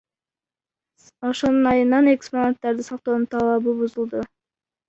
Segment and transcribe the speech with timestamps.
[1.29, 4.29] Ошонун айынан экспонаттарды сактоонун талабыбузулду.